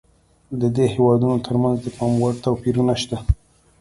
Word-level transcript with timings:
د 0.61 0.63
دې 0.75 0.85
هېوادونو 0.93 1.37
ترمنځ 1.45 1.77
د 1.81 1.87
پاموړ 1.97 2.31
توپیرونه 2.45 2.93
شته. 3.01 3.17